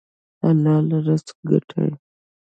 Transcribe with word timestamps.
حلال 0.41 0.87
رزق 1.05 1.37
ګټئ 1.49 1.91